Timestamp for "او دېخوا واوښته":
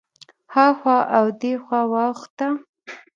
1.17-2.47